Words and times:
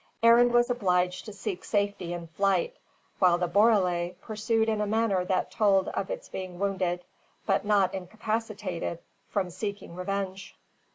Arend 0.23 0.51
was 0.51 0.71
obliged 0.71 1.25
to 1.25 1.31
seek 1.31 1.63
safety 1.63 2.11
in 2.11 2.25
flight, 2.25 2.75
while 3.19 3.37
the 3.37 3.47
borele 3.47 4.15
pursued 4.19 4.67
in 4.67 4.81
a 4.81 4.87
manner 4.87 5.23
that 5.23 5.51
told 5.51 5.89
of 5.89 6.09
its 6.09 6.27
being 6.27 6.57
wounded, 6.57 7.05
but 7.45 7.65
not 7.65 7.93
incapacitated 7.93 8.97
from 9.29 9.51
seeking 9.51 9.93
revenge. 9.93 10.55